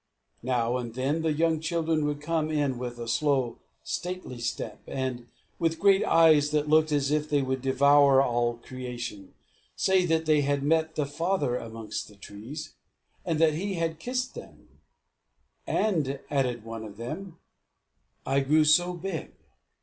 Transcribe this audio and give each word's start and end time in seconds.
Now 0.41 0.77
and 0.77 0.95
then 0.95 1.21
the 1.21 1.31
young 1.31 1.59
children 1.59 2.05
would 2.05 2.21
come 2.21 2.49
in 2.49 2.79
with 2.79 2.97
a 2.97 3.07
slow, 3.07 3.59
stately 3.83 4.39
step, 4.39 4.81
and, 4.87 5.27
with 5.59 5.77
great 5.79 6.03
eyes 6.03 6.49
that 6.49 6.67
looked 6.67 6.91
as 6.91 7.11
if 7.11 7.29
they 7.29 7.43
would 7.43 7.61
devour 7.61 8.19
all 8.19 8.53
the 8.53 8.65
creation, 8.65 9.35
say 9.75 10.03
that 10.07 10.25
they 10.25 10.41
had 10.41 10.63
met 10.63 10.95
the 10.95 11.05
father 11.05 11.55
amongst 11.55 12.07
the 12.07 12.15
trees, 12.15 12.73
and 13.23 13.37
that 13.37 13.53
he 13.53 13.75
had 13.75 13.99
kissed 13.99 14.33
them; 14.33 14.79
"And," 15.67 16.19
added 16.31 16.63
one 16.63 16.83
of 16.83 16.97
them 16.97 17.37
once, 18.25 18.39
"I 18.39 18.39
grew 18.39 18.65
so 18.65 18.93
big!" 18.93 19.31